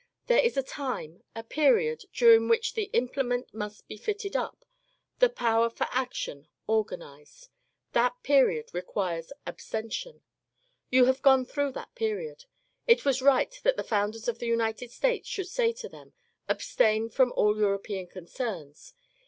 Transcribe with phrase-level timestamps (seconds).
[0.25, 4.65] There is a time, a period, during which the implement must be fitted up,
[5.19, 7.49] the power for action organized.
[7.91, 10.23] That period re quires abstention.
[10.89, 12.45] You have gone through that period.
[12.87, 16.13] It was right that the founders of the United States should say to them:^^
[16.49, 18.95] Abstain from all European concerns."